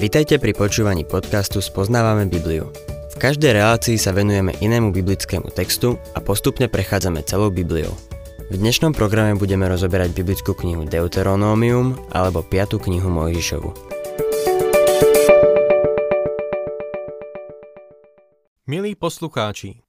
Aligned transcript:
Vitajte 0.00 0.40
pri 0.40 0.56
počúvaní 0.56 1.04
podcastu 1.04 1.60
Spoznávame 1.60 2.24
Bibliu. 2.24 2.72
V 3.12 3.16
každej 3.20 3.52
relácii 3.52 4.00
sa 4.00 4.16
venujeme 4.16 4.56
inému 4.56 4.96
biblickému 4.96 5.52
textu 5.52 6.00
a 6.16 6.24
postupne 6.24 6.72
prechádzame 6.72 7.20
celou 7.28 7.52
Bibliou. 7.52 7.92
V 8.48 8.56
dnešnom 8.56 8.96
programe 8.96 9.36
budeme 9.36 9.68
rozoberať 9.68 10.16
biblickú 10.16 10.56
knihu 10.56 10.88
Deuteronómium 10.88 12.00
alebo 12.16 12.40
5. 12.40 12.80
knihu 12.80 13.12
Mojžišovu. 13.12 13.70
Milí 18.72 18.96
poslucháči, 18.96 19.84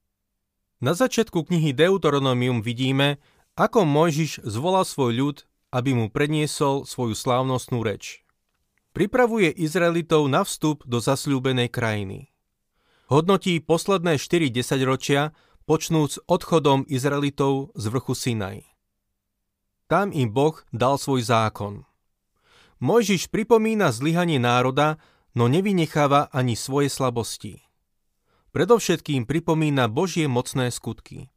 na 0.83 0.91
začiatku 0.91 1.47
knihy 1.47 1.71
Deuteronomium 1.71 2.59
vidíme, 2.59 3.15
ako 3.55 3.87
Mojžiš 3.87 4.43
zvolal 4.43 4.83
svoj 4.83 5.11
ľud, 5.15 5.37
aby 5.71 5.95
mu 5.95 6.11
predniesol 6.11 6.83
svoju 6.83 7.15
slávnostnú 7.15 7.79
reč. 7.79 8.20
Pripravuje 8.91 9.47
Izraelitov 9.55 10.27
na 10.27 10.43
vstup 10.43 10.83
do 10.83 10.99
zasľúbenej 10.99 11.71
krajiny. 11.71 12.27
Hodnotí 13.07 13.63
posledné 13.63 14.19
4 14.19 14.51
desaťročia, 14.51 15.31
počnúc 15.63 16.19
odchodom 16.27 16.83
Izraelitov 16.91 17.71
z 17.79 17.87
vrchu 17.87 18.11
Sinaj. 18.11 18.67
Tam 19.87 20.11
im 20.11 20.27
Boh 20.27 20.59
dal 20.75 20.99
svoj 20.99 21.23
zákon. 21.23 21.87
Mojžiš 22.83 23.31
pripomína 23.31 23.95
zlyhanie 23.95 24.43
národa, 24.43 24.99
no 25.39 25.47
nevynecháva 25.47 26.27
ani 26.35 26.59
svoje 26.59 26.91
slabosti. 26.91 27.63
Predovšetkým 28.51 29.23
pripomína 29.23 29.87
Božie 29.87 30.27
mocné 30.27 30.67
skutky. 30.67 31.31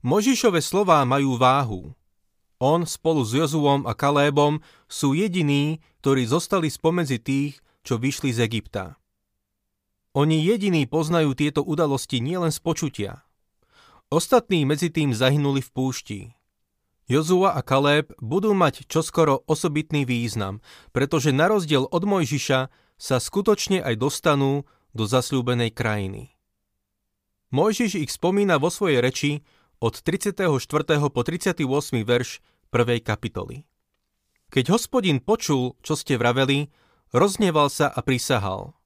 Možišové 0.00 0.64
slová 0.64 1.04
majú 1.04 1.36
váhu. 1.36 1.92
On 2.60 2.84
spolu 2.84 3.24
s 3.24 3.32
Jozuom 3.32 3.88
a 3.88 3.96
Kalébom 3.96 4.60
sú 4.84 5.16
jediní, 5.16 5.80
ktorí 6.04 6.28
zostali 6.28 6.68
spomedzi 6.68 7.16
tých, 7.16 7.56
čo 7.80 7.96
vyšli 7.96 8.36
z 8.36 8.44
Egypta. 8.44 9.00
Oni 10.12 10.44
jediní 10.44 10.84
poznajú 10.84 11.32
tieto 11.32 11.64
udalosti 11.64 12.20
nielen 12.20 12.52
z 12.52 12.60
počutia. 12.60 13.12
Ostatní 14.12 14.68
medzi 14.68 14.92
tým 14.92 15.16
zahynuli 15.16 15.64
v 15.64 15.70
púšti. 15.72 16.20
Jozua 17.08 17.56
a 17.56 17.64
Kaleb 17.64 18.12
budú 18.20 18.52
mať 18.52 18.84
čoskoro 18.86 19.40
osobitný 19.48 20.04
význam, 20.04 20.60
pretože 20.92 21.32
na 21.32 21.48
rozdiel 21.48 21.88
od 21.88 22.04
Mojžiša 22.04 22.60
sa 23.00 23.16
skutočne 23.16 23.80
aj 23.80 23.96
dostanú 23.96 24.68
do 24.92 25.08
zasľúbenej 25.08 25.72
krajiny. 25.72 26.36
Mojžiš 27.50 28.04
ich 28.04 28.10
spomína 28.12 28.60
vo 28.60 28.68
svojej 28.70 29.00
reči 29.00 29.30
od 29.80 29.96
34. 29.96 30.46
po 31.08 31.20
38. 31.24 31.66
verš 32.04 32.44
1. 32.70 33.02
kapitoly. 33.02 33.66
Keď 34.54 34.64
hospodin 34.70 35.18
počul, 35.18 35.74
čo 35.82 35.98
ste 35.98 36.14
vraveli, 36.14 36.70
rozneval 37.10 37.66
sa 37.66 37.90
a 37.90 37.98
prisahal. 37.98 38.78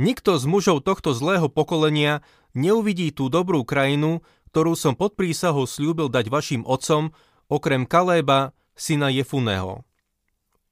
Nikto 0.00 0.40
z 0.40 0.48
mužov 0.48 0.88
tohto 0.88 1.12
zlého 1.12 1.52
pokolenia 1.52 2.24
neuvidí 2.56 3.12
tú 3.12 3.28
dobrú 3.28 3.68
krajinu, 3.68 4.24
ktorú 4.48 4.72
som 4.72 4.96
pod 4.96 5.12
prísahou 5.12 5.68
slúbil 5.68 6.08
dať 6.08 6.32
vašim 6.32 6.64
otcom, 6.64 7.12
okrem 7.52 7.84
Kaléba, 7.84 8.56
syna 8.72 9.12
Jefuného. 9.12 9.84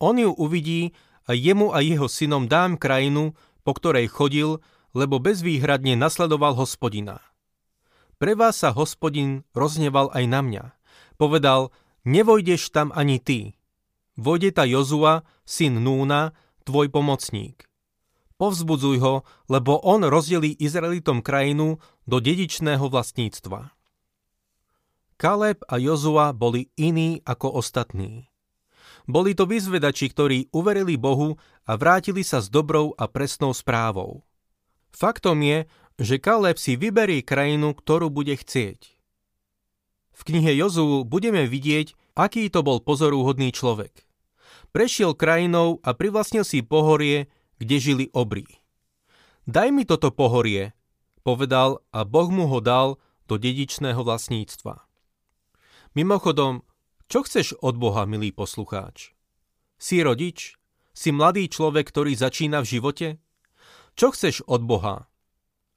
On 0.00 0.16
ju 0.16 0.32
uvidí 0.32 0.96
a 1.28 1.36
jemu 1.36 1.76
a 1.76 1.84
jeho 1.84 2.08
synom 2.08 2.48
dám 2.48 2.80
krajinu, 2.80 3.36
po 3.68 3.76
ktorej 3.76 4.08
chodil, 4.08 4.64
lebo 4.96 5.20
bezvýhradne 5.20 5.92
nasledoval 5.92 6.56
hospodina. 6.56 7.20
Pre 8.16 8.32
vás 8.32 8.64
sa 8.64 8.72
hospodin 8.72 9.44
rozneval 9.52 10.08
aj 10.16 10.24
na 10.24 10.40
mňa. 10.40 10.64
Povedal, 11.20 11.68
nevojdeš 12.04 12.70
tam 12.70 12.92
ani 12.94 13.18
ty. 13.18 13.56
Vojde 14.20 14.52
ta 14.52 14.68
Jozua, 14.68 15.24
syn 15.48 15.80
Núna, 15.80 16.36
tvoj 16.68 16.92
pomocník. 16.92 17.64
Povzbudzuj 18.36 18.98
ho, 19.04 19.14
lebo 19.52 19.80
on 19.84 20.04
rozdelí 20.04 20.56
Izraelitom 20.56 21.20
krajinu 21.20 21.76
do 22.08 22.20
dedičného 22.20 22.88
vlastníctva. 22.88 23.76
Kaleb 25.20 25.60
a 25.68 25.76
Jozua 25.76 26.32
boli 26.32 26.72
iní 26.80 27.20
ako 27.28 27.60
ostatní. 27.60 28.32
Boli 29.04 29.36
to 29.36 29.44
vyzvedači, 29.44 30.08
ktorí 30.08 30.48
uverili 30.56 30.96
Bohu 30.96 31.36
a 31.68 31.76
vrátili 31.76 32.24
sa 32.24 32.40
s 32.40 32.48
dobrou 32.48 32.96
a 32.96 33.04
presnou 33.08 33.52
správou. 33.52 34.24
Faktom 34.88 35.44
je, 35.44 35.68
že 36.00 36.16
Kaleb 36.16 36.56
si 36.56 36.80
vyberie 36.80 37.20
krajinu, 37.20 37.76
ktorú 37.76 38.08
bude 38.08 38.32
chcieť. 38.32 38.99
V 40.20 40.28
knihe 40.28 40.52
Jozú 40.52 41.08
budeme 41.08 41.48
vidieť, 41.48 41.96
aký 42.12 42.52
to 42.52 42.60
bol 42.60 42.84
pozorúhodný 42.84 43.56
človek. 43.56 44.04
Prešiel 44.68 45.16
krajinou 45.16 45.80
a 45.80 45.96
privlastnil 45.96 46.44
si 46.44 46.60
pohorie, 46.60 47.32
kde 47.56 47.76
žili 47.80 48.06
obrí. 48.12 48.44
Daj 49.48 49.72
mi 49.72 49.88
toto 49.88 50.12
pohorie, 50.12 50.76
povedal 51.24 51.80
a 51.88 52.04
Boh 52.04 52.28
mu 52.28 52.44
ho 52.52 52.60
dal 52.60 53.00
do 53.24 53.40
dedičného 53.40 54.04
vlastníctva. 54.04 54.84
Mimochodom, 55.96 56.68
čo 57.08 57.24
chceš 57.24 57.56
od 57.64 57.80
Boha, 57.80 58.04
milý 58.04 58.28
poslucháč? 58.36 59.16
Si 59.80 60.04
rodič? 60.04 60.60
Si 60.92 61.16
mladý 61.16 61.48
človek, 61.48 61.88
ktorý 61.88 62.12
začína 62.12 62.60
v 62.60 62.70
živote? 62.76 63.08
Čo 63.96 64.12
chceš 64.12 64.44
od 64.44 64.68
Boha? 64.68 65.08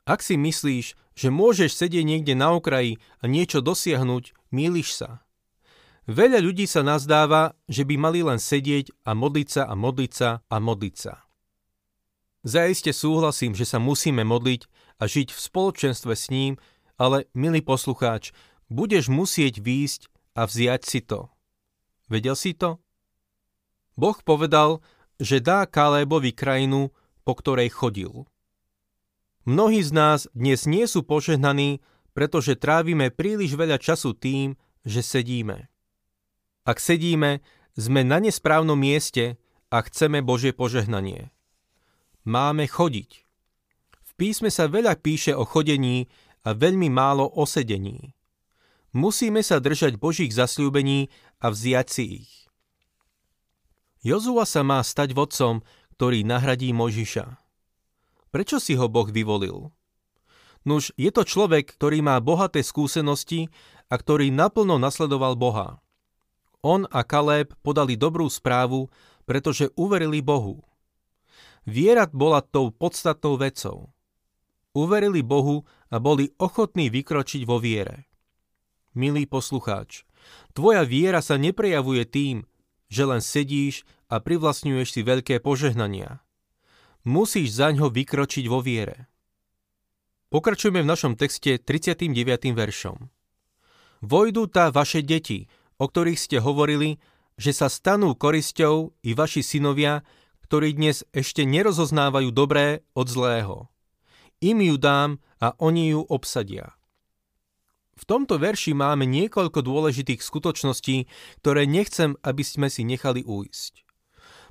Ak 0.04 0.20
si 0.20 0.36
myslíš, 0.36 1.00
že 1.14 1.30
môžeš 1.30 1.74
sedieť 1.78 2.06
niekde 2.06 2.34
na 2.34 2.54
okraji 2.54 2.98
a 3.22 3.30
niečo 3.30 3.62
dosiahnuť, 3.62 4.34
míliš 4.50 4.90
sa. 4.98 5.10
Veľa 6.04 6.44
ľudí 6.44 6.68
sa 6.68 6.84
nazdáva, 6.84 7.56
že 7.72 7.88
by 7.88 7.96
mali 7.96 8.20
len 8.26 8.42
sedieť 8.42 8.92
a 9.08 9.16
modliť 9.16 9.48
sa 9.48 9.64
a 9.70 9.74
modliť 9.74 10.12
sa 10.12 10.30
a 10.52 10.56
modliť 10.60 10.96
sa. 11.00 11.24
Zaiste 12.44 12.92
súhlasím, 12.92 13.56
že 13.56 13.64
sa 13.64 13.80
musíme 13.80 14.28
modliť 14.28 14.68
a 15.00 15.08
žiť 15.08 15.32
v 15.32 15.40
spoločenstve 15.40 16.12
s 16.12 16.28
ním, 16.28 16.60
ale, 17.00 17.32
milý 17.32 17.64
poslucháč, 17.64 18.36
budeš 18.68 19.08
musieť 19.08 19.64
výjsť 19.64 20.12
a 20.36 20.44
vziať 20.44 20.82
si 20.84 21.00
to. 21.08 21.32
Vedel 22.12 22.36
si 22.36 22.52
to? 22.52 22.84
Boh 23.96 24.18
povedal, 24.20 24.84
že 25.24 25.40
dá 25.40 25.64
Kalébovi 25.64 26.36
krajinu, 26.36 26.92
po 27.24 27.34
ktorej 27.40 27.72
chodil. 27.72 28.28
Mnohí 29.44 29.84
z 29.84 29.92
nás 29.92 30.20
dnes 30.32 30.64
nie 30.64 30.88
sú 30.88 31.04
požehnaní, 31.04 31.84
pretože 32.16 32.56
trávime 32.56 33.12
príliš 33.12 33.60
veľa 33.60 33.76
času 33.76 34.16
tým, 34.16 34.56
že 34.88 35.04
sedíme. 35.04 35.68
Ak 36.64 36.80
sedíme, 36.80 37.44
sme 37.76 38.08
na 38.08 38.24
nesprávnom 38.24 38.80
mieste 38.80 39.36
a 39.68 39.84
chceme 39.84 40.24
Božie 40.24 40.56
požehnanie. 40.56 41.36
Máme 42.24 42.72
chodiť. 42.72 43.28
V 44.00 44.12
písme 44.16 44.48
sa 44.48 44.72
veľa 44.72 44.96
píše 44.96 45.36
o 45.36 45.44
chodení 45.44 46.08
a 46.48 46.56
veľmi 46.56 46.88
málo 46.88 47.28
o 47.28 47.44
sedení. 47.44 48.16
Musíme 48.96 49.44
sa 49.44 49.60
držať 49.60 50.00
Božích 50.00 50.32
zasľúbení 50.32 51.12
a 51.44 51.52
vziať 51.52 51.88
si 51.92 52.04
ich. 52.24 52.32
Jozua 54.08 54.48
sa 54.48 54.64
má 54.64 54.80
stať 54.80 55.12
vodcom, 55.12 55.66
ktorý 56.00 56.24
nahradí 56.24 56.72
Mojžiša. 56.72 57.43
Prečo 58.34 58.58
si 58.58 58.74
ho 58.74 58.90
Boh 58.90 59.06
vyvolil? 59.06 59.70
Nuž, 60.66 60.90
je 60.98 61.14
to 61.14 61.22
človek, 61.22 61.78
ktorý 61.78 62.02
má 62.02 62.18
bohaté 62.18 62.66
skúsenosti 62.66 63.54
a 63.94 64.00
ktorý 64.02 64.34
naplno 64.34 64.82
nasledoval 64.82 65.38
Boha. 65.38 65.78
On 66.66 66.90
a 66.90 67.06
Kaleb 67.06 67.54
podali 67.62 67.94
dobrú 67.94 68.26
správu, 68.26 68.90
pretože 69.30 69.70
uverili 69.78 70.26
Bohu. 70.26 70.66
Viera 71.70 72.10
bola 72.10 72.42
tou 72.42 72.74
podstatnou 72.74 73.38
vecou. 73.38 73.94
Uverili 74.74 75.22
Bohu 75.22 75.70
a 75.94 76.02
boli 76.02 76.34
ochotní 76.42 76.90
vykročiť 76.90 77.46
vo 77.46 77.62
viere. 77.62 78.10
Milý 78.98 79.30
poslucháč, 79.30 80.10
tvoja 80.58 80.82
viera 80.82 81.22
sa 81.22 81.38
neprejavuje 81.38 82.10
tým, 82.10 82.50
že 82.90 83.04
len 83.06 83.22
sedíš 83.22 83.86
a 84.10 84.18
privlastňuješ 84.18 84.90
si 84.90 85.02
veľké 85.06 85.38
požehnania. 85.38 86.23
Musíš 87.04 87.60
za 87.60 87.68
ňo 87.76 87.92
vykročiť 87.92 88.48
vo 88.48 88.64
viere. 88.64 89.12
Pokračujeme 90.32 90.80
v 90.80 90.88
našom 90.88 91.20
texte 91.20 91.60
39. 91.60 92.16
veršom. 92.56 93.12
Vojdu 94.00 94.48
tá 94.48 94.72
vaše 94.72 95.04
deti, 95.04 95.52
o 95.76 95.92
ktorých 95.92 96.16
ste 96.16 96.38
hovorili, 96.40 97.04
že 97.36 97.52
sa 97.52 97.68
stanú 97.68 98.16
korisťou 98.16 98.96
i 99.04 99.12
vaši 99.12 99.44
synovia, 99.44 100.08
ktorí 100.48 100.80
dnes 100.80 101.04
ešte 101.12 101.44
nerozoznávajú 101.44 102.32
dobré 102.32 102.88
od 102.96 103.12
zlého. 103.12 103.68
Im 104.40 104.64
ju 104.64 104.80
dám 104.80 105.20
a 105.44 105.60
oni 105.60 105.92
ju 105.92 106.08
obsadia. 106.08 106.72
V 108.00 108.04
tomto 108.08 108.40
verši 108.40 108.72
máme 108.72 109.04
niekoľko 109.04 109.60
dôležitých 109.60 110.24
skutočností, 110.24 111.12
ktoré 111.44 111.68
nechcem, 111.68 112.16
aby 112.24 112.48
sme 112.48 112.72
si 112.72 112.88
nechali 112.88 113.28
újsť. 113.28 113.84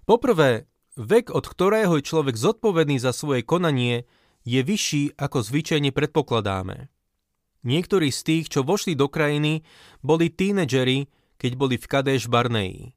Poprvé, 0.04 0.68
vek, 0.96 1.32
od 1.32 1.44
ktorého 1.48 1.98
je 1.98 2.04
človek 2.04 2.36
zodpovedný 2.36 3.00
za 3.00 3.16
svoje 3.16 3.44
konanie, 3.46 4.04
je 4.42 4.60
vyšší, 4.60 5.16
ako 5.16 5.38
zvyčajne 5.40 5.94
predpokladáme. 5.94 6.90
Niektorí 7.62 8.10
z 8.10 8.20
tých, 8.26 8.44
čo 8.50 8.66
vošli 8.66 8.98
do 8.98 9.06
krajiny, 9.06 9.62
boli 10.02 10.34
tínedžeri, 10.34 11.06
keď 11.38 11.52
boli 11.54 11.78
v 11.78 11.86
Kadeš 11.86 12.26
Barneji. 12.26 12.94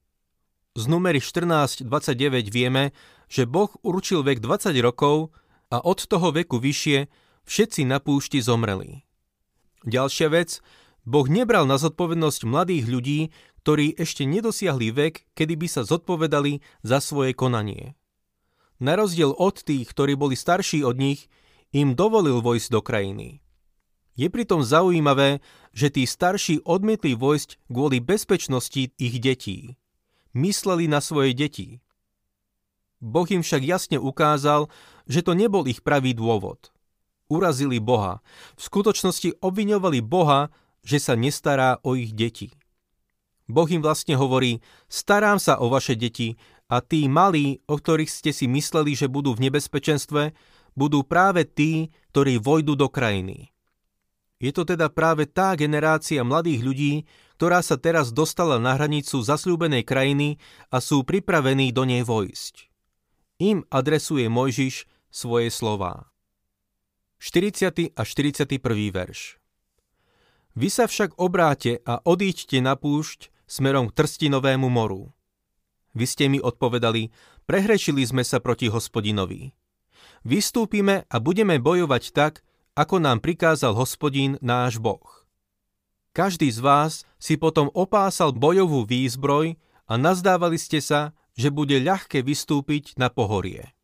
z 0.75 0.83
numery 0.91 1.23
14.29 1.23 2.51
vieme, 2.51 2.91
že 3.31 3.47
Boh 3.47 3.71
určil 3.79 4.27
vek 4.27 4.43
20 4.43 4.75
rokov 4.83 5.31
a 5.71 5.79
od 5.79 6.03
toho 6.03 6.35
veku 6.35 6.59
vyššie 6.59 7.07
všetci 7.47 7.87
na 7.87 8.03
púšti 8.03 8.43
zomreli. 8.43 9.07
Ďalšia 9.87 10.27
vec, 10.33 10.59
Boh 11.05 11.29
nebral 11.29 11.69
na 11.69 11.77
zodpovednosť 11.77 12.41
mladých 12.43 12.85
ľudí, 12.89 13.19
ktorí 13.65 13.97
ešte 13.97 14.29
nedosiahli 14.29 14.93
vek, 14.93 15.33
kedy 15.33 15.57
by 15.57 15.65
sa 15.65 15.81
zodpovedali 15.81 16.61
za 16.85 17.01
svoje 17.01 17.33
konanie. 17.33 17.97
Na 18.77 18.93
rozdiel 18.93 19.33
od 19.33 19.57
tých, 19.65 19.89
ktorí 19.89 20.13
boli 20.13 20.37
starší 20.37 20.85
od 20.85 21.01
nich, 21.01 21.25
im 21.73 21.97
dovolil 21.97 22.45
vojsť 22.45 22.69
do 22.69 22.85
krajiny. 22.85 23.41
Je 24.13 24.29
pritom 24.29 24.61
zaujímavé, 24.61 25.41
že 25.73 25.89
tí 25.89 26.05
starší 26.05 26.61
odmietli 26.61 27.17
vojsť 27.17 27.65
kvôli 27.65 28.05
bezpečnosti 28.05 28.93
ich 29.01 29.15
detí. 29.17 29.81
Mysleli 30.37 30.85
na 30.85 31.01
svoje 31.01 31.33
deti. 31.33 31.81
Boh 33.01 33.25
im 33.33 33.41
však 33.41 33.65
jasne 33.65 33.97
ukázal, 33.97 34.69
že 35.09 35.25
to 35.25 35.33
nebol 35.33 35.65
ich 35.65 35.81
pravý 35.81 36.13
dôvod. 36.13 36.69
Urazili 37.33 37.81
Boha. 37.81 38.21
V 38.53 38.61
skutočnosti 38.61 39.41
obviňovali 39.41 40.05
Boha, 40.05 40.53
že 40.85 41.01
sa 41.01 41.17
nestará 41.17 41.81
o 41.81 41.97
ich 41.97 42.13
deti. 42.13 42.53
Boh 43.45 43.69
im 43.69 43.81
vlastne 43.81 44.17
hovorí, 44.17 44.61
starám 44.89 45.37
sa 45.37 45.61
o 45.61 45.69
vaše 45.69 45.93
deti 45.93 46.33
a 46.65 46.81
tí 46.81 47.05
malí, 47.05 47.61
o 47.69 47.77
ktorých 47.77 48.09
ste 48.09 48.31
si 48.33 48.49
mysleli, 48.49 48.97
že 48.97 49.05
budú 49.05 49.37
v 49.37 49.49
nebezpečenstve, 49.49 50.33
budú 50.73 51.05
práve 51.05 51.45
tí, 51.45 51.93
ktorí 52.11 52.41
vojdu 52.41 52.73
do 52.73 52.89
krajiny. 52.89 53.53
Je 54.41 54.51
to 54.51 54.67
teda 54.67 54.91
práve 54.91 55.29
tá 55.29 55.55
generácia 55.55 56.25
mladých 56.25 56.61
ľudí, 56.65 56.93
ktorá 57.39 57.63
sa 57.63 57.79
teraz 57.79 58.11
dostala 58.11 58.59
na 58.59 58.75
hranicu 58.75 59.23
zasľúbenej 59.23 59.87
krajiny 59.87 60.41
a 60.73 60.83
sú 60.83 61.07
pripravení 61.07 61.71
do 61.71 61.87
nej 61.87 62.03
vojsť. 62.03 62.67
Im 63.39 63.63
adresuje 63.71 64.27
Mojžiš 64.27 64.87
svoje 65.11 65.51
slová. 65.51 66.11
40. 67.19 67.95
a 67.95 68.01
41. 68.03 68.59
verš 68.91 69.39
Vy 70.55 70.67
sa 70.71 70.87
však 70.87 71.19
obráte 71.19 71.83
a 71.83 71.99
odíďte 72.03 72.59
na 72.63 72.79
púšť 72.79 73.34
smerom 73.45 73.89
k 73.89 73.95
Trstinovému 74.01 74.67
moru. 74.69 75.13
Vy 75.95 76.05
ste 76.05 76.25
mi 76.27 76.43
odpovedali, 76.43 77.09
prehrešili 77.47 78.03
sme 78.03 78.21
sa 78.27 78.43
proti 78.43 78.67
hospodinovi. 78.67 79.55
Vystúpime 80.25 81.07
a 81.07 81.15
budeme 81.21 81.61
bojovať 81.61 82.03
tak, 82.11 82.43
ako 82.75 82.99
nám 82.99 83.23
prikázal 83.23 83.71
hospodín 83.77 84.35
náš 84.43 84.81
Boh. 84.81 85.25
Každý 86.11 86.51
z 86.51 86.59
vás 86.59 87.07
si 87.19 87.35
potom 87.39 87.71
opásal 87.71 88.35
bojovú 88.35 88.83
výzbroj 88.83 89.55
a 89.87 89.93
nazdávali 89.95 90.59
ste 90.59 90.79
sa, 90.83 91.15
že 91.35 91.51
bude 91.51 91.75
ľahké 91.79 92.23
vystúpiť 92.23 92.95
na 92.95 93.11
pohorie. 93.11 93.75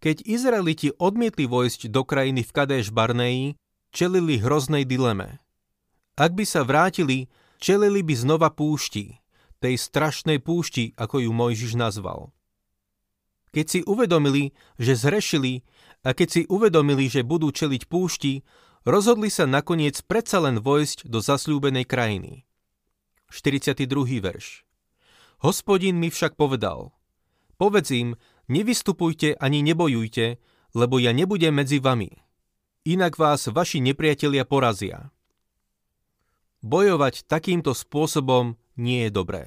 Keď 0.00 0.24
Izraeliti 0.24 0.94
odmietli 0.96 1.44
vojsť 1.44 1.92
do 1.92 2.06
krajiny 2.06 2.46
v 2.46 2.50
Kadeš 2.54 2.88
Barneji, 2.94 3.58
čelili 3.92 4.40
hroznej 4.40 4.86
dileme. 4.86 5.42
Ak 6.16 6.32
by 6.32 6.44
sa 6.46 6.64
vrátili, 6.64 7.28
čelili 7.60 8.00
by 8.00 8.14
znova 8.16 8.48
púšti, 8.50 9.20
tej 9.60 9.76
strašnej 9.76 10.40
púšti, 10.40 10.96
ako 10.96 11.28
ju 11.28 11.30
Mojžiš 11.30 11.76
nazval. 11.76 12.32
Keď 13.52 13.66
si 13.68 13.80
uvedomili, 13.84 14.56
že 14.80 14.96
zrešili 14.96 15.62
a 16.00 16.16
keď 16.16 16.28
si 16.28 16.42
uvedomili, 16.48 17.12
že 17.12 17.26
budú 17.26 17.52
čeliť 17.52 17.86
púšti, 17.86 18.40
rozhodli 18.88 19.28
sa 19.28 19.44
nakoniec 19.44 20.00
predsa 20.08 20.40
len 20.40 20.64
vojsť 20.64 21.06
do 21.06 21.20
zasľúbenej 21.20 21.84
krajiny. 21.84 22.48
42. 23.28 23.86
verš 24.24 24.64
Hospodin 25.44 25.96
mi 26.00 26.08
však 26.08 26.34
povedal, 26.36 26.92
povedz 27.60 27.92
im, 27.92 28.16
nevystupujte 28.48 29.36
ani 29.38 29.62
nebojujte, 29.62 30.40
lebo 30.74 30.98
ja 30.98 31.12
nebudem 31.12 31.54
medzi 31.54 31.78
vami. 31.78 32.10
Inak 32.88 33.20
vás 33.20 33.48
vaši 33.52 33.84
nepriatelia 33.84 34.48
porazia. 34.48 35.12
Bojovať 36.60 37.24
takýmto 37.24 37.72
spôsobom 37.72 38.60
nie 38.76 39.08
je 39.08 39.10
dobré. 39.12 39.42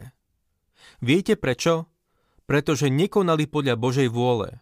Viete 0.99 1.37
prečo? 1.37 1.89
Pretože 2.49 2.89
nekonali 2.89 3.47
podľa 3.47 3.77
Božej 3.79 4.09
vôle. 4.11 4.59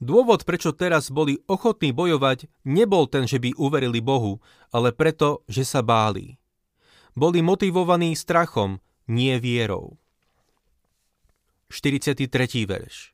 Dôvod, 0.00 0.48
prečo 0.48 0.72
teraz 0.72 1.12
boli 1.12 1.44
ochotní 1.44 1.92
bojovať, 1.92 2.48
nebol 2.64 3.04
ten, 3.04 3.28
že 3.28 3.36
by 3.36 3.52
uverili 3.60 4.00
Bohu, 4.00 4.40
ale 4.72 4.96
preto, 4.96 5.44
že 5.44 5.68
sa 5.68 5.84
báli. 5.84 6.40
Boli 7.12 7.44
motivovaní 7.44 8.16
strachom, 8.16 8.80
nie 9.04 9.36
vierou. 9.36 10.00
43. 11.68 12.26
verš 12.64 13.12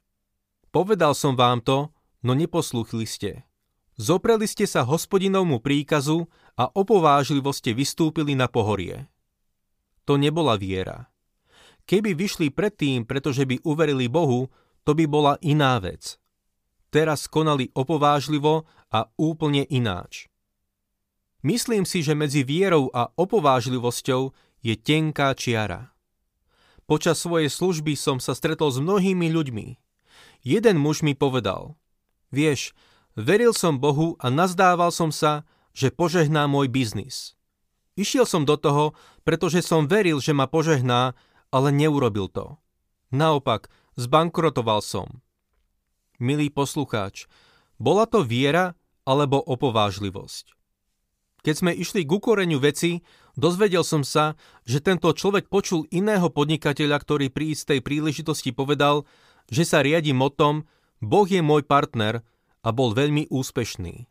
Povedal 0.70 1.12
som 1.18 1.34
vám 1.34 1.64
to, 1.64 1.90
no 2.22 2.32
neposlúchli 2.38 3.08
ste. 3.08 3.42
Zopreli 3.96 4.44
ste 4.44 4.68
sa 4.68 4.84
hospodinovmu 4.84 5.64
príkazu 5.64 6.28
a 6.56 6.68
opovážlivo 6.68 7.52
ste 7.52 7.72
vystúpili 7.72 8.36
na 8.36 8.48
pohorie. 8.48 9.08
To 10.04 10.20
nebola 10.20 10.60
viera. 10.60 11.08
Keby 11.88 12.12
vyšli 12.12 12.52
predtým, 12.52 13.08
pretože 13.08 13.48
by 13.48 13.64
uverili 13.64 14.06
Bohu, 14.06 14.52
to 14.84 14.92
by 14.92 15.08
bola 15.08 15.40
iná 15.40 15.80
vec– 15.80 16.14
teraz 16.96 17.28
konali 17.28 17.68
opovážlivo 17.76 18.64
a 18.88 19.04
úplne 19.20 19.68
ináč. 19.68 20.32
Myslím 21.44 21.84
si, 21.84 22.00
že 22.00 22.16
medzi 22.16 22.40
vierou 22.40 22.88
a 22.90 23.12
opovážlivosťou 23.12 24.32
je 24.64 24.74
tenká 24.80 25.36
čiara. 25.36 25.92
Počas 26.88 27.20
svojej 27.20 27.52
služby 27.52 27.92
som 28.00 28.16
sa 28.16 28.32
stretol 28.32 28.72
s 28.72 28.80
mnohými 28.80 29.28
ľuďmi. 29.28 29.66
Jeden 30.46 30.76
muž 30.80 31.04
mi 31.04 31.12
povedal, 31.12 31.76
vieš, 32.32 32.72
veril 33.16 33.56
som 33.56 33.80
Bohu 33.80 34.14
a 34.20 34.28
nazdával 34.28 34.92
som 34.92 35.10
sa, 35.10 35.48
že 35.72 35.90
požehná 35.90 36.44
môj 36.46 36.68
biznis. 36.68 37.34
Išiel 37.96 38.28
som 38.28 38.44
do 38.44 38.60
toho, 38.60 38.92
pretože 39.24 39.64
som 39.64 39.88
veril, 39.88 40.20
že 40.20 40.36
ma 40.36 40.44
požehná, 40.44 41.16
ale 41.48 41.68
neurobil 41.72 42.28
to. 42.28 42.60
Naopak, 43.08 43.72
zbankrotoval 43.96 44.84
som. 44.84 45.24
Milý 46.20 46.52
poslucháč, 46.52 47.24
bola 47.80 48.04
to 48.04 48.20
viera 48.20 48.76
alebo 49.08 49.40
opovážlivosť? 49.40 50.52
Keď 51.40 51.54
sme 51.54 51.72
išli 51.72 52.02
k 52.02 52.10
ukoreniu 52.10 52.58
veci, 52.58 53.06
dozvedel 53.38 53.86
som 53.86 54.02
sa, 54.02 54.34
že 54.66 54.82
tento 54.82 55.08
človek 55.14 55.46
počul 55.46 55.86
iného 55.94 56.26
podnikateľa, 56.26 56.98
ktorý 56.98 57.30
pri 57.30 57.54
istej 57.54 57.80
príležitosti 57.86 58.50
povedal, 58.50 59.06
že 59.46 59.62
sa 59.62 59.80
riadi 59.80 60.10
motom 60.10 60.66
Boh 60.98 61.28
je 61.28 61.38
môj 61.44 61.62
partner 61.62 62.24
a 62.66 62.74
bol 62.74 62.90
veľmi 62.90 63.30
úspešný. 63.30 64.10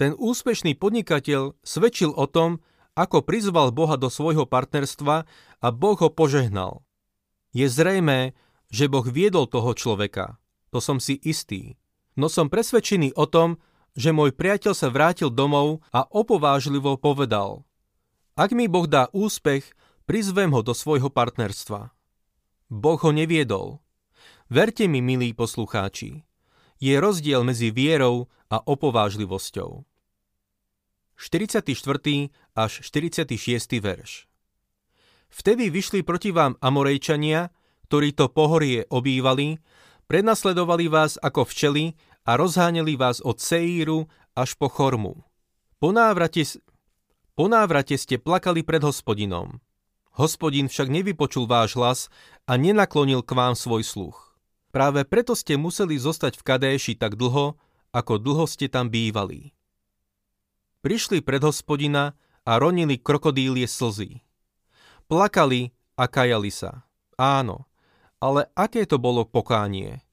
Ten 0.00 0.16
úspešný 0.16 0.80
podnikateľ 0.80 1.60
svedčil 1.60 2.16
o 2.16 2.24
tom, 2.24 2.64
ako 2.96 3.20
prizval 3.20 3.76
Boha 3.76 4.00
do 4.00 4.08
svojho 4.08 4.48
partnerstva 4.48 5.28
a 5.60 5.68
Boh 5.68 6.00
ho 6.00 6.08
požehnal. 6.08 6.80
Je 7.52 7.68
zrejmé, 7.68 8.32
že 8.72 8.88
Boh 8.88 9.04
viedol 9.04 9.44
toho 9.44 9.76
človeka 9.76 10.40
to 10.76 10.84
som 10.84 11.00
si 11.00 11.16
istý. 11.24 11.80
No 12.20 12.28
som 12.28 12.52
presvedčený 12.52 13.16
o 13.16 13.24
tom, 13.24 13.56
že 13.96 14.12
môj 14.12 14.36
priateľ 14.36 14.76
sa 14.76 14.92
vrátil 14.92 15.32
domov 15.32 15.80
a 15.88 16.04
opovážlivo 16.04 17.00
povedal 17.00 17.64
Ak 18.36 18.52
mi 18.52 18.68
Boh 18.68 18.84
dá 18.84 19.08
úspech, 19.16 19.72
prizvem 20.04 20.52
ho 20.52 20.60
do 20.60 20.76
svojho 20.76 21.08
partnerstva. 21.08 21.96
Boh 22.68 23.00
ho 23.00 23.08
neviedol. 23.08 23.80
Verte 24.52 24.84
mi, 24.84 25.00
milí 25.00 25.32
poslucháči, 25.32 26.25
je 26.80 26.94
rozdiel 27.00 27.44
medzi 27.44 27.72
vierou 27.72 28.28
a 28.52 28.62
opovážlivosťou. 28.62 29.84
44. 31.16 31.72
až 32.52 32.72
46. 32.84 33.80
verš 33.80 34.28
Vtedy 35.32 35.72
vyšli 35.72 36.04
proti 36.04 36.30
vám 36.30 36.60
Amorejčania, 36.60 37.48
ktorí 37.88 38.12
to 38.12 38.28
pohorie 38.28 38.84
obývali 38.88 39.56
Prenasledovali 40.06 40.86
vás 40.86 41.18
ako 41.18 41.42
včely 41.50 41.98
a 42.22 42.38
rozháňali 42.38 42.94
vás 42.94 43.18
od 43.18 43.42
Seíru 43.42 44.06
až 44.38 44.54
po 44.54 44.70
Chormu. 44.70 45.26
Po 45.82 45.90
návrate, 45.90 46.46
po 47.34 47.50
návrate 47.50 47.98
ste 47.98 48.22
plakali 48.22 48.62
pred 48.62 48.86
hospodinom. 48.86 49.58
Hospodin 50.14 50.70
však 50.70 50.88
nevypočul 50.94 51.50
váš 51.50 51.74
hlas 51.74 52.00
a 52.46 52.54
nenaklonil 52.54 53.26
k 53.26 53.34
vám 53.34 53.58
svoj 53.58 53.82
sluch. 53.82 54.25
Práve 54.76 55.08
preto 55.08 55.32
ste 55.32 55.56
museli 55.56 55.96
zostať 55.96 56.36
v 56.36 56.44
Kadéši 56.52 57.00
tak 57.00 57.16
dlho, 57.16 57.56
ako 57.96 58.20
dlho 58.20 58.44
ste 58.44 58.68
tam 58.68 58.92
bývali. 58.92 59.56
Prišli 60.84 61.24
pred 61.24 61.40
hospodina 61.40 62.12
a 62.44 62.60
ronili 62.60 63.00
krokodílie 63.00 63.64
slzy. 63.64 64.20
Plakali 65.08 65.72
a 65.96 66.04
kajali 66.04 66.52
sa. 66.52 66.84
Áno, 67.16 67.64
ale 68.20 68.52
aké 68.52 68.84
to 68.84 69.00
bolo 69.00 69.24
pokánie? 69.24 70.04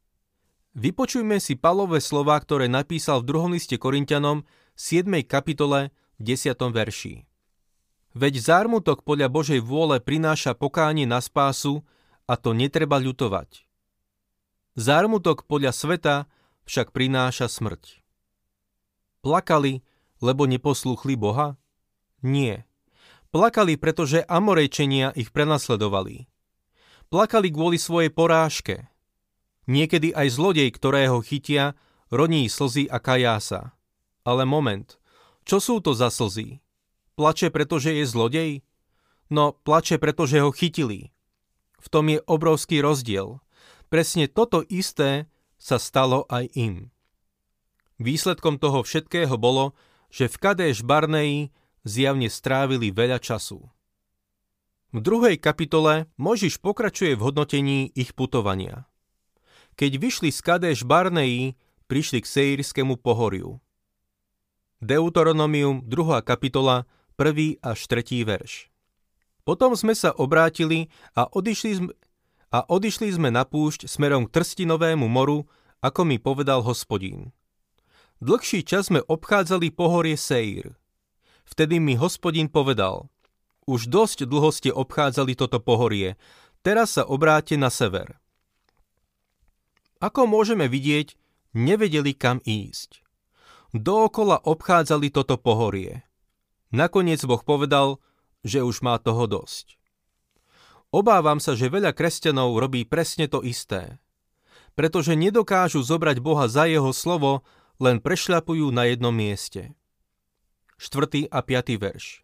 Vypočujme 0.79 1.43
si 1.43 1.59
Pavlové 1.59 1.99
slova, 1.99 2.39
ktoré 2.39 2.71
napísal 2.71 3.19
v 3.19 3.35
druhom 3.35 3.51
liste 3.51 3.75
Korintianom 3.75 4.47
7. 4.79 5.11
kapitole 5.27 5.91
10. 6.23 6.55
verši. 6.55 7.27
Veď 8.15 8.33
zármutok 8.39 9.03
podľa 9.03 9.27
Božej 9.27 9.59
vôle 9.59 9.99
prináša 9.99 10.55
pokánie 10.55 11.03
na 11.03 11.19
spásu 11.19 11.83
a 12.31 12.39
to 12.39 12.55
netreba 12.55 12.95
ľutovať. 12.95 13.72
Zármutok 14.73 15.45
podľa 15.45 15.69
sveta 15.69 16.15
však 16.65 16.89
prináša 16.97 17.45
smrť. 17.45 18.01
Plakali, 19.21 19.85
lebo 20.17 20.49
neposlúchli 20.49 21.13
Boha? 21.13 21.61
Nie. 22.25 22.65
Plakali, 23.29 23.77
pretože 23.77 24.25
Amorejčenia 24.25 25.13
ich 25.13 25.29
prenasledovali. 25.29 26.25
Plakali 27.13 27.53
kvôli 27.53 27.77
svojej 27.77 28.09
porážke. 28.09 28.89
Niekedy 29.69 30.09
aj 30.09 30.27
zlodej, 30.33 30.69
ktorého 30.73 31.21
chytia, 31.21 31.77
roní 32.09 32.49
slzy 32.49 32.89
a 32.89 32.97
kajá 32.97 33.37
sa. 33.37 33.61
Ale 34.25 34.47
moment, 34.47 34.97
čo 35.45 35.59
sú 35.59 35.83
to 35.83 35.91
za 35.93 36.09
slzy? 36.09 36.63
Plače, 37.13 37.53
pretože 37.53 37.93
je 37.93 38.09
zlodej? 38.09 38.51
No, 39.29 39.53
plače, 39.53 40.01
pretože 40.01 40.41
ho 40.41 40.49
chytili. 40.49 41.13
V 41.77 41.87
tom 41.91 42.09
je 42.09 42.23
obrovský 42.25 42.81
rozdiel. 42.81 43.42
Presne 43.93 44.25
toto 44.25 44.65
isté 44.73 45.29
sa 45.61 45.77
stalo 45.77 46.25
aj 46.25 46.49
im. 46.57 46.89
Výsledkom 48.01 48.57
toho 48.57 48.81
všetkého 48.81 49.37
bolo, 49.37 49.77
že 50.09 50.25
v 50.25 50.33
Kadeš 50.41 50.81
Barneji 50.81 51.53
zjavne 51.85 52.25
strávili 52.25 52.89
veľa 52.89 53.21
času. 53.21 53.69
V 54.89 54.97
druhej 54.97 55.37
kapitole 55.37 56.09
Možiš 56.17 56.57
pokračuje 56.57 57.13
v 57.13 57.21
hodnotení 57.21 57.93
ich 57.93 58.17
putovania. 58.17 58.89
Keď 59.77 60.01
vyšli 60.01 60.33
z 60.33 60.41
Kadeš 60.41 60.89
Barneji, 60.89 61.53
prišli 61.85 62.25
k 62.25 62.31
Seirskému 62.33 62.97
pohoriu. 62.97 63.61
Deuteronomium 64.81 65.85
2. 65.85 66.25
kapitola 66.25 66.89
1. 67.21 67.61
až 67.61 67.79
3. 67.85 68.25
verš. 68.25 68.73
Potom 69.45 69.77
sme 69.77 69.93
sa 69.93 70.09
obrátili 70.17 70.89
a 71.13 71.29
odišli 71.29 71.71
sme, 71.77 71.93
a 72.53 72.61
odišli 72.69 73.09
sme 73.09 73.33
na 73.33 73.49
púšť 73.49 73.89
smerom 73.89 74.29
k 74.29 74.37
Trstinovému 74.37 75.09
moru, 75.09 75.49
ako 75.81 76.05
mi 76.05 76.21
povedal 76.21 76.61
hospodín. 76.61 77.33
Dlhší 78.21 78.61
čas 78.61 78.93
sme 78.93 79.01
obchádzali 79.01 79.73
pohorie 79.73 80.13
Seir. 80.13 80.77
Vtedy 81.49 81.81
mi 81.81 81.97
hospodín 81.97 82.47
povedal, 82.47 83.09
už 83.65 83.89
dosť 83.89 84.29
dlho 84.29 84.53
ste 84.53 84.69
obchádzali 84.69 85.33
toto 85.33 85.57
pohorie, 85.59 86.15
teraz 86.61 86.95
sa 86.95 87.03
obráte 87.03 87.57
na 87.57 87.73
sever. 87.73 88.21
Ako 89.99 90.29
môžeme 90.29 90.69
vidieť, 90.69 91.17
nevedeli 91.57 92.13
kam 92.13 92.39
ísť. 92.45 93.01
Dookola 93.73 94.37
obchádzali 94.45 95.09
toto 95.09 95.41
pohorie. 95.41 96.05
Nakoniec 96.69 97.25
Boh 97.25 97.41
povedal, 97.41 97.97
že 98.45 98.61
už 98.61 98.85
má 98.85 98.99
toho 99.01 99.25
dosť. 99.25 99.81
Obávam 100.93 101.41
sa, 101.41 101.57
že 101.57 101.73
veľa 101.73 101.97
kresťanov 101.97 102.53
robí 102.61 102.85
presne 102.85 103.25
to 103.25 103.41
isté. 103.41 103.97
Pretože 104.77 105.17
nedokážu 105.17 105.81
zobrať 105.81 106.21
Boha 106.21 106.45
za 106.45 106.69
jeho 106.69 106.93
slovo, 106.93 107.41
len 107.81 107.97
prešľapujú 107.97 108.69
na 108.69 108.85
jednom 108.93 109.09
mieste. 109.09 109.73
4. 110.77 111.33
a 111.33 111.39
5. 111.41 111.81
verš 111.81 112.21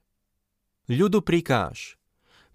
Ľudu 0.85 1.25
prikáž. 1.25 1.97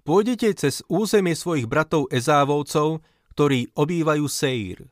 Pôjdete 0.06 0.54
cez 0.54 0.86
územie 0.86 1.34
svojich 1.34 1.66
bratov 1.66 2.06
Ezávovcov, 2.14 3.02
ktorí 3.34 3.74
obývajú 3.74 4.30
Seir. 4.30 4.86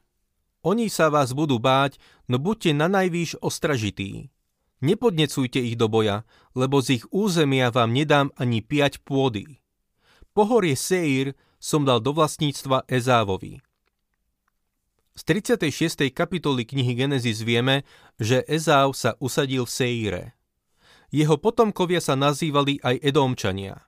Oni 0.66 0.90
sa 0.90 1.06
vás 1.06 1.30
budú 1.38 1.62
báť, 1.62 2.02
no 2.26 2.42
buďte 2.42 2.74
na 2.74 2.90
najvýš 2.90 3.38
ostražití. 3.38 4.34
Nepodnecujte 4.82 5.62
ich 5.62 5.78
do 5.78 5.86
boja, 5.86 6.26
lebo 6.58 6.82
z 6.82 6.98
ich 6.98 7.04
územia 7.14 7.70
vám 7.70 7.94
nedám 7.94 8.34
ani 8.34 8.58
piať 8.58 8.98
pôdy. 9.06 9.62
Pohorie 10.32 10.72
Seir 10.72 11.36
som 11.60 11.84
dal 11.84 12.00
do 12.00 12.16
vlastníctva 12.16 12.88
Ezávovi. 12.88 13.60
Z 15.12 15.22
36. 15.28 16.08
kapitoly 16.08 16.64
knihy 16.64 16.96
Genesis 16.96 17.44
vieme, 17.44 17.84
že 18.16 18.40
Ezáv 18.48 18.96
sa 18.96 19.12
usadil 19.20 19.68
v 19.68 19.72
Seire. 19.76 20.22
Jeho 21.12 21.36
potomkovia 21.36 22.00
sa 22.00 22.16
nazývali 22.16 22.80
aj 22.80 22.96
Edomčania. 23.04 23.84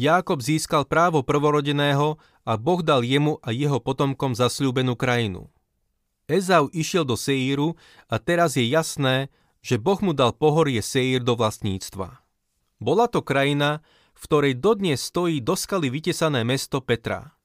Jákob 0.00 0.40
získal 0.40 0.88
právo 0.88 1.20
prvorodeného 1.20 2.16
a 2.48 2.52
Boh 2.56 2.80
dal 2.80 3.04
jemu 3.04 3.36
a 3.44 3.52
jeho 3.52 3.76
potomkom 3.76 4.32
zasľúbenú 4.32 4.96
krajinu. 4.96 5.52
Ezau 6.32 6.72
išiel 6.72 7.04
do 7.04 7.20
Seíru 7.20 7.76
a 8.08 8.16
teraz 8.16 8.56
je 8.56 8.64
jasné, 8.64 9.28
že 9.60 9.76
Boh 9.76 10.00
mu 10.00 10.16
dal 10.16 10.32
pohorie 10.32 10.80
Seír 10.80 11.20
do 11.20 11.36
vlastníctva. 11.36 12.24
Bola 12.80 13.04
to 13.10 13.20
krajina, 13.20 13.84
v 14.18 14.22
ktorej 14.26 14.54
dodnes 14.58 14.98
stojí 14.98 15.38
do 15.38 15.54
skaly 15.54 15.94
vytesané 15.94 16.42
mesto 16.42 16.82
Petra. 16.82 17.38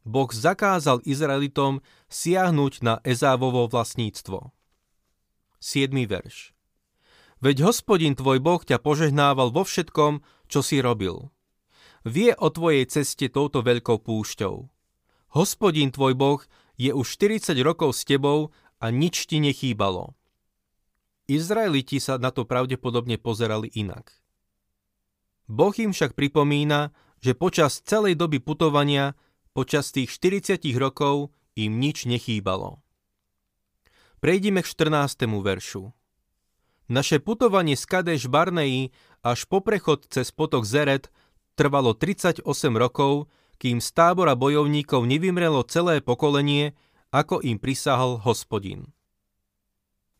Boh 0.00 0.32
zakázal 0.32 1.04
Izraelitom 1.04 1.84
siahnuť 2.08 2.80
na 2.80 2.94
Ezávovo 3.04 3.68
vlastníctvo. 3.68 4.48
7. 5.60 5.92
verš 6.08 6.56
Veď 7.44 7.68
hospodin 7.68 8.16
tvoj 8.16 8.40
Boh 8.40 8.62
ťa 8.64 8.80
požehnával 8.80 9.52
vo 9.52 9.66
všetkom, 9.66 10.24
čo 10.48 10.64
si 10.64 10.80
robil. 10.80 11.28
Vie 12.06 12.32
o 12.32 12.48
tvojej 12.48 12.88
ceste 12.88 13.28
touto 13.28 13.60
veľkou 13.60 14.00
púšťou. 14.00 14.72
Hospodin 15.36 15.92
tvoj 15.92 16.16
Boh 16.16 16.40
je 16.80 16.96
už 16.96 17.04
40 17.20 17.52
rokov 17.60 17.92
s 17.92 18.08
tebou 18.08 18.56
a 18.80 18.88
nič 18.88 19.28
ti 19.28 19.36
nechýbalo. 19.36 20.16
Izraeliti 21.28 22.00
sa 22.00 22.16
na 22.16 22.32
to 22.32 22.46
pravdepodobne 22.46 23.20
pozerali 23.20 23.68
inak. 23.74 24.14
Boh 25.46 25.74
im 25.78 25.94
však 25.94 26.18
pripomína, 26.18 26.90
že 27.22 27.38
počas 27.38 27.78
celej 27.82 28.18
doby 28.18 28.42
putovania, 28.42 29.14
počas 29.54 29.94
tých 29.94 30.10
40 30.10 30.62
rokov, 30.78 31.30
im 31.56 31.80
nič 31.80 32.04
nechýbalo. 32.04 32.82
Prejdime 34.20 34.60
k 34.60 34.68
14. 34.68 35.26
veršu. 35.26 35.94
Naše 36.86 37.18
putovanie 37.18 37.74
z 37.74 37.84
Kadeš 37.86 38.30
Barneji 38.30 38.94
až 39.26 39.46
po 39.50 39.58
prechod 39.58 40.06
cez 40.06 40.30
potok 40.30 40.62
Zeret 40.62 41.10
trvalo 41.58 41.98
38 41.98 42.46
rokov, 42.78 43.26
kým 43.58 43.80
z 43.80 43.88
tábora 43.90 44.36
bojovníkov 44.36 45.08
nevymrelo 45.08 45.64
celé 45.66 46.04
pokolenie, 46.04 46.76
ako 47.10 47.40
im 47.42 47.58
prisahal 47.58 48.20
hospodin. 48.22 48.92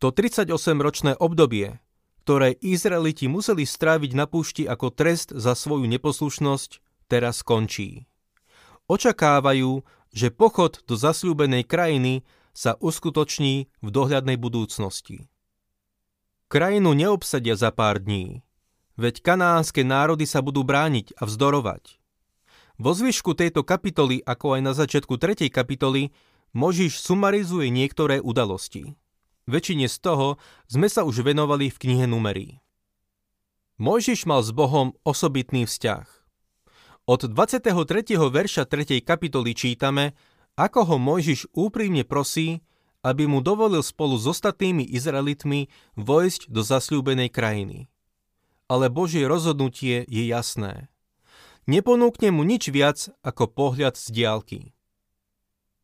To 0.00 0.12
38-ročné 0.12 1.16
obdobie, 1.16 1.80
ktoré 2.26 2.58
Izraeliti 2.58 3.30
museli 3.30 3.62
stráviť 3.62 4.18
na 4.18 4.26
púšti 4.26 4.66
ako 4.66 4.90
trest 4.90 5.30
za 5.30 5.54
svoju 5.54 5.86
neposlušnosť, 5.86 6.82
teraz 7.06 7.46
končí. 7.46 8.10
Očakávajú, 8.90 9.86
že 10.10 10.34
pochod 10.34 10.82
do 10.90 10.98
zasľúbenej 10.98 11.62
krajiny 11.62 12.26
sa 12.50 12.74
uskutoční 12.82 13.70
v 13.78 13.88
dohľadnej 13.94 14.42
budúcnosti. 14.42 15.30
Krajinu 16.50 16.98
neobsadia 16.98 17.54
za 17.54 17.70
pár 17.70 18.02
dní, 18.02 18.42
veď 18.98 19.22
kanánske 19.22 19.86
národy 19.86 20.26
sa 20.26 20.42
budú 20.42 20.66
brániť 20.66 21.14
a 21.22 21.30
vzdorovať. 21.30 22.02
Vo 22.82 22.90
zvyšku 22.90 23.38
tejto 23.38 23.62
kapitoly, 23.62 24.18
ako 24.26 24.58
aj 24.58 24.60
na 24.66 24.74
začiatku 24.74 25.14
tretej 25.14 25.54
kapitoly, 25.54 26.10
Možiš 26.50 26.98
sumarizuje 26.98 27.70
niektoré 27.70 28.18
udalosti. 28.18 28.98
Väčšine 29.46 29.86
z 29.86 29.96
toho 30.02 30.42
sme 30.66 30.90
sa 30.90 31.06
už 31.06 31.22
venovali 31.22 31.70
v 31.70 31.78
knihe 31.78 32.10
Numerí. 32.10 32.58
Mojžiš 33.78 34.26
mal 34.26 34.42
s 34.42 34.50
Bohom 34.50 34.98
osobitný 35.06 35.70
vzťah. 35.70 36.06
Od 37.06 37.20
23. 37.30 37.70
verša 38.18 38.66
3. 38.66 38.98
kapitoly 39.06 39.54
čítame, 39.54 40.18
ako 40.58 40.80
ho 40.90 40.96
Mojžiš 40.98 41.54
úprimne 41.54 42.02
prosí, 42.02 42.66
aby 43.06 43.30
mu 43.30 43.38
dovolil 43.38 43.86
spolu 43.86 44.18
s 44.18 44.26
ostatnými 44.26 44.82
Izraelitmi 44.82 45.70
vojsť 45.94 46.50
do 46.50 46.66
zasľúbenej 46.66 47.30
krajiny. 47.30 47.86
Ale 48.66 48.90
Božie 48.90 49.30
rozhodnutie 49.30 50.02
je 50.10 50.26
jasné. 50.26 50.90
Neponúkne 51.70 52.34
mu 52.34 52.42
nič 52.42 52.66
viac 52.74 53.06
ako 53.22 53.46
pohľad 53.46 53.94
z 53.94 54.06
diálky. 54.10 54.60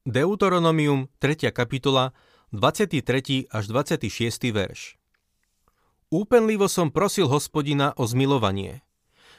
Deuteronomium 0.03 1.07
3. 1.23 1.55
kapitola 1.55 2.11
23. 2.53 3.49
až 3.49 3.65
26. 3.65 4.53
verš. 4.53 5.01
Úpenlivo 6.13 6.69
som 6.69 6.93
prosil 6.93 7.25
hospodina 7.25 7.97
o 7.97 8.05
zmilovanie. 8.05 8.85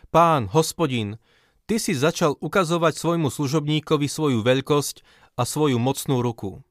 Pán, 0.09 0.49
hospodin, 0.49 1.21
ty 1.69 1.77
si 1.77 1.93
začal 1.93 2.33
ukazovať 2.41 2.97
svojmu 2.97 3.29
služobníkovi 3.29 4.09
svoju 4.09 4.41
veľkosť 4.41 5.05
a 5.37 5.45
svoju 5.45 5.77
mocnú 5.77 6.25
ruku. 6.25 6.65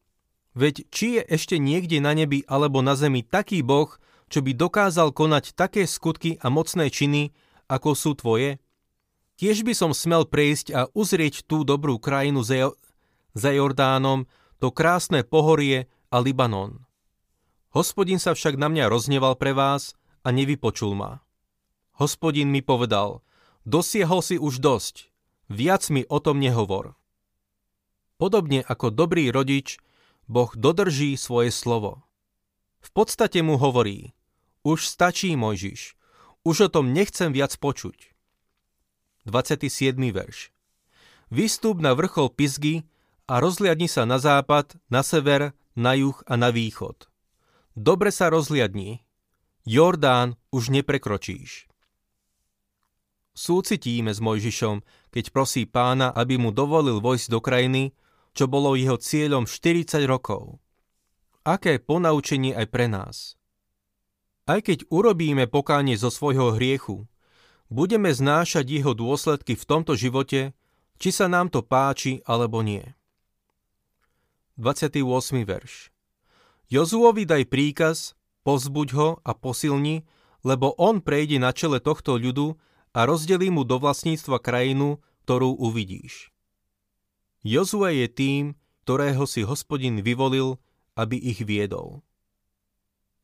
Veď 0.59 0.83
či 0.91 1.07
je 1.15 1.23
ešte 1.31 1.63
niekde 1.63 2.03
na 2.03 2.11
nebi 2.11 2.43
alebo 2.51 2.83
na 2.83 2.99
zemi 2.99 3.23
taký 3.23 3.63
Boh, 3.63 3.95
čo 4.27 4.43
by 4.43 4.51
dokázal 4.51 5.15
konať 5.15 5.55
také 5.55 5.87
skutky 5.87 6.43
a 6.43 6.51
mocné 6.51 6.91
činy, 6.91 7.31
ako 7.71 7.95
sú 7.95 8.19
tvoje? 8.19 8.59
Tiež 9.39 9.63
by 9.63 9.79
som 9.79 9.95
smel 9.95 10.27
prejsť 10.27 10.75
a 10.75 10.91
uzrieť 10.91 11.47
tú 11.47 11.63
dobrú 11.63 12.03
krajinu 12.03 12.43
za 12.43 13.51
Jordánom, 13.55 14.27
to 14.59 14.75
krásne 14.75 15.23
pohorie 15.23 15.87
a 16.13 16.21
Libanon. 16.21 16.85
Hospodin 17.73 18.21
sa 18.21 18.37
však 18.37 18.61
na 18.61 18.69
mňa 18.69 18.93
rozneval 18.93 19.33
pre 19.41 19.57
vás 19.57 19.97
a 20.21 20.29
nevypočul 20.29 20.93
ma. 20.93 21.25
Hospodin 21.97 22.53
mi 22.53 22.61
povedal, 22.61 23.25
dosiahol 23.65 24.21
si 24.21 24.37
už 24.37 24.61
dosť, 24.61 25.09
viac 25.49 25.89
mi 25.89 26.05
o 26.05 26.21
tom 26.21 26.37
nehovor. 26.37 27.01
Podobne 28.21 28.61
ako 28.61 28.93
dobrý 28.93 29.33
rodič, 29.33 29.81
Boh 30.29 30.53
dodrží 30.53 31.17
svoje 31.17 31.49
slovo. 31.49 32.05
V 32.85 32.93
podstate 32.93 33.41
mu 33.41 33.57
hovorí, 33.57 34.13
už 34.69 34.85
stačí 34.85 35.33
Mojžiš, 35.33 35.97
už 36.45 36.57
o 36.61 36.69
tom 36.69 36.93
nechcem 36.93 37.33
viac 37.33 37.57
počuť. 37.57 38.13
27. 39.25 39.97
verš 40.13 40.53
Vystúp 41.33 41.81
na 41.81 41.97
vrchol 41.97 42.29
Pisgy 42.29 42.85
a 43.25 43.41
rozliadni 43.41 43.89
sa 43.89 44.05
na 44.05 44.21
západ, 44.21 44.77
na 44.93 45.01
sever, 45.01 45.57
na 45.77 45.97
juh 45.97 46.17
a 46.29 46.35
na 46.37 46.53
východ. 46.53 47.09
Dobre 47.73 48.13
sa 48.13 48.29
rozliadni. 48.29 49.01
Jordán 49.65 50.37
už 50.53 50.75
neprekročíš. 50.75 51.71
Súcitíme 53.33 54.13
s 54.13 54.21
Mojžišom, 54.21 54.85
keď 55.09 55.25
prosí 55.33 55.65
pána, 55.65 56.13
aby 56.13 56.37
mu 56.37 56.53
dovolil 56.53 57.01
vojsť 57.01 57.27
do 57.33 57.41
krajiny, 57.41 57.97
čo 58.37 58.45
bolo 58.45 58.77
jeho 58.77 59.01
cieľom 59.01 59.49
40 59.49 60.05
rokov. 60.05 60.61
Aké 61.45 61.81
ponaučenie 61.81 62.53
aj 62.53 62.67
pre 62.69 62.87
nás. 62.93 63.41
Aj 64.45 64.61
keď 64.61 64.85
urobíme 64.93 65.49
pokánie 65.49 65.97
zo 65.97 66.13
svojho 66.13 66.59
hriechu, 66.59 67.09
budeme 67.73 68.13
znášať 68.13 68.69
jeho 68.69 68.93
dôsledky 68.93 69.57
v 69.57 69.65
tomto 69.65 69.97
živote, 69.97 70.53
či 71.01 71.09
sa 71.09 71.25
nám 71.25 71.49
to 71.49 71.65
páči 71.65 72.21
alebo 72.29 72.61
nie. 72.61 72.85
28. 74.61 75.49
verš 75.49 75.89
Jozuovi 76.69 77.25
daj 77.25 77.49
príkaz, 77.49 78.13
pozbuď 78.45 78.89
ho 78.93 79.09
a 79.25 79.33
posilni, 79.33 80.05
lebo 80.45 80.77
on 80.77 81.01
prejde 81.01 81.41
na 81.41 81.57
čele 81.57 81.81
tohto 81.81 82.21
ľudu 82.21 82.61
a 82.93 83.09
rozdelí 83.09 83.49
mu 83.49 83.65
do 83.65 83.81
vlastníctva 83.81 84.37
krajinu, 84.45 85.01
ktorú 85.25 85.57
uvidíš. 85.57 86.29
Jozue 87.41 88.05
je 88.05 88.09
tým, 88.13 88.45
ktorého 88.85 89.25
si 89.25 89.41
hospodin 89.41 90.05
vyvolil, 90.05 90.61
aby 91.01 91.17
ich 91.17 91.41
viedol. 91.41 92.05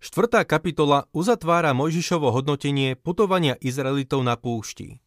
Štvrtá 0.00 0.49
kapitola 0.49 1.11
uzatvára 1.12 1.76
Mojžišovo 1.76 2.32
hodnotenie 2.32 2.97
putovania 2.97 3.58
Izraelitov 3.61 4.25
na 4.25 4.40
púšti. 4.40 5.04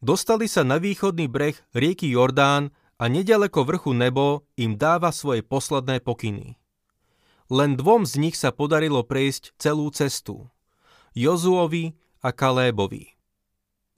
Dostali 0.00 0.48
sa 0.48 0.64
na 0.64 0.80
východný 0.80 1.28
breh 1.28 1.58
rieky 1.76 2.08
Jordán 2.12 2.72
a 3.04 3.08
nedaleko 3.12 3.68
vrchu 3.68 3.92
Nebo 3.92 4.48
im 4.56 4.80
dáva 4.80 5.12
svoje 5.12 5.44
posledné 5.44 6.00
pokyny. 6.00 6.56
Len 7.52 7.76
dvom 7.76 8.08
z 8.08 8.16
nich 8.16 8.32
sa 8.32 8.48
podarilo 8.48 9.04
prejsť 9.04 9.52
celú 9.60 9.92
cestu. 9.92 10.48
Jozuovi 11.12 11.92
a 12.24 12.32
Kalébovi. 12.32 13.12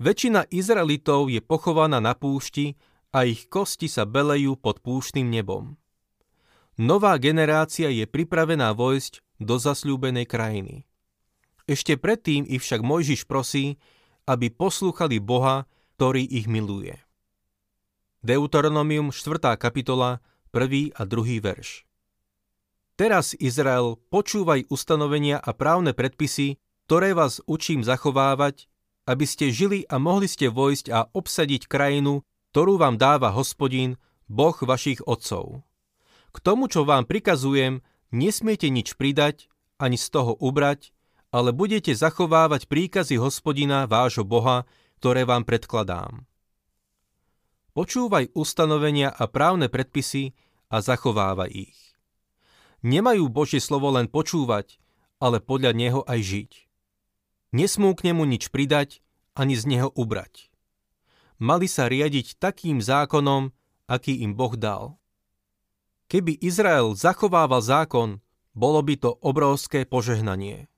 Väčšina 0.02 0.50
Izraelitov 0.50 1.30
je 1.30 1.38
pochovaná 1.38 2.02
na 2.02 2.18
púšti 2.18 2.74
a 3.14 3.22
ich 3.22 3.46
kosti 3.46 3.86
sa 3.86 4.10
belejú 4.10 4.58
pod 4.58 4.82
púštnym 4.82 5.30
nebom. 5.30 5.78
Nová 6.74 7.14
generácia 7.22 7.86
je 7.94 8.10
pripravená 8.10 8.74
vojsť 8.74 9.22
do 9.38 9.54
zasľúbenej 9.62 10.26
krajiny. 10.26 10.82
Ešte 11.70 11.94
predtým 11.94 12.42
ich 12.42 12.58
však 12.58 12.82
Mojžiš 12.82 13.30
prosí, 13.30 13.78
aby 14.26 14.50
poslúchali 14.50 15.22
Boha, 15.22 15.70
ktorý 15.94 16.26
ich 16.26 16.50
miluje. 16.50 17.05
Deuteronomium 18.26 19.14
4. 19.14 19.54
kapitola, 19.54 20.18
1. 20.50 20.98
a 20.98 21.02
2. 21.06 21.38
verš. 21.38 21.86
Teraz, 22.98 23.38
Izrael, 23.38 24.02
počúvaj 24.10 24.66
ustanovenia 24.66 25.38
a 25.38 25.54
právne 25.54 25.94
predpisy, 25.94 26.58
ktoré 26.90 27.14
vás 27.14 27.38
učím 27.46 27.86
zachovávať, 27.86 28.66
aby 29.06 29.22
ste 29.30 29.54
žili 29.54 29.86
a 29.86 30.02
mohli 30.02 30.26
ste 30.26 30.50
vojsť 30.50 30.86
a 30.90 31.06
obsadiť 31.06 31.70
krajinu, 31.70 32.26
ktorú 32.50 32.82
vám 32.82 32.98
dáva 32.98 33.30
hospodín, 33.30 33.94
Boh 34.26 34.58
vašich 34.58 35.06
otcov. 35.06 35.62
K 36.34 36.36
tomu, 36.42 36.66
čo 36.66 36.82
vám 36.82 37.06
prikazujem, 37.06 37.78
Nesmiete 38.14 38.70
nič 38.70 38.94
pridať, 38.94 39.50
ani 39.82 39.98
z 39.98 40.06
toho 40.14 40.38
ubrať, 40.38 40.94
ale 41.34 41.50
budete 41.50 41.90
zachovávať 41.90 42.70
príkazy 42.70 43.18
hospodina 43.18 43.84
vášho 43.90 44.22
Boha, 44.22 44.62
ktoré 45.02 45.26
vám 45.26 45.42
predkladám. 45.42 46.24
Počúvaj 47.76 48.32
ustanovenia 48.32 49.12
a 49.12 49.28
právne 49.28 49.68
predpisy 49.68 50.32
a 50.72 50.80
zachovávaj 50.80 51.52
ich. 51.52 51.76
Nemajú 52.80 53.28
Božie 53.28 53.60
slovo 53.60 53.92
len 53.92 54.08
počúvať, 54.08 54.80
ale 55.20 55.44
podľa 55.44 55.76
neho 55.76 56.00
aj 56.08 56.20
žiť. 56.24 56.50
Nesmú 57.52 57.92
k 57.92 58.08
nemu 58.08 58.24
nič 58.32 58.48
pridať, 58.48 59.04
ani 59.36 59.60
z 59.60 59.68
neho 59.68 59.92
ubrať. 59.92 60.48
Mali 61.36 61.68
sa 61.68 61.84
riadiť 61.92 62.40
takým 62.40 62.80
zákonom, 62.80 63.52
aký 63.92 64.24
im 64.24 64.32
Boh 64.32 64.56
dal. 64.56 64.96
Keby 66.08 66.32
Izrael 66.40 66.96
zachovával 66.96 67.60
zákon, 67.60 68.24
bolo 68.56 68.80
by 68.80 68.96
to 68.96 69.20
obrovské 69.20 69.84
požehnanie. 69.84 70.72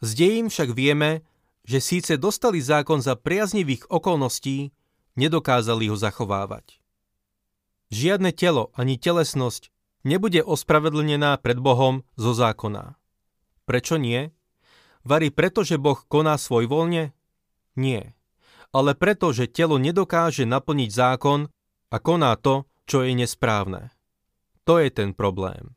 Z 0.00 0.16
dejín 0.16 0.48
však 0.48 0.72
vieme, 0.72 1.20
že 1.68 1.84
síce 1.84 2.16
dostali 2.16 2.64
zákon 2.64 3.04
za 3.04 3.12
priaznivých 3.12 3.92
okolností, 3.92 4.72
nedokázali 5.14 5.90
ho 5.90 5.96
zachovávať. 5.96 6.78
Žiadne 7.94 8.34
telo 8.34 8.74
ani 8.74 8.98
telesnosť 8.98 9.70
nebude 10.02 10.42
ospravedlnená 10.42 11.38
pred 11.40 11.58
Bohom 11.58 12.02
zo 12.18 12.34
zákona. 12.34 12.98
Prečo 13.64 13.96
nie? 13.96 14.34
Varí 15.04 15.28
preto, 15.32 15.64
že 15.64 15.80
Boh 15.80 16.00
koná 16.08 16.36
svoj 16.36 16.68
voľne? 16.68 17.12
Nie. 17.76 18.16
Ale 18.74 18.98
preto, 18.98 19.30
že 19.30 19.46
telo 19.46 19.78
nedokáže 19.78 20.44
naplniť 20.44 20.90
zákon 20.90 21.46
a 21.92 21.96
koná 22.02 22.34
to, 22.34 22.66
čo 22.84 23.06
je 23.06 23.14
nesprávne. 23.14 23.94
To 24.64 24.80
je 24.80 24.88
ten 24.90 25.12
problém. 25.12 25.76